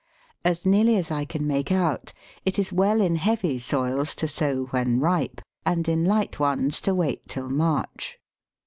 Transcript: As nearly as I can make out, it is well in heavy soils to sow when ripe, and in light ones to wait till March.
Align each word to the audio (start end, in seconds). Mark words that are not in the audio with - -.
As 0.43 0.65
nearly 0.65 0.95
as 0.95 1.11
I 1.11 1.25
can 1.25 1.45
make 1.45 1.71
out, 1.71 2.11
it 2.43 2.57
is 2.57 2.73
well 2.73 3.01
in 3.01 3.17
heavy 3.17 3.59
soils 3.59 4.15
to 4.15 4.27
sow 4.27 4.63
when 4.71 4.99
ripe, 4.99 5.41
and 5.63 5.87
in 5.87 6.05
light 6.05 6.39
ones 6.39 6.81
to 6.81 6.95
wait 6.95 7.27
till 7.27 7.49
March. 7.51 8.17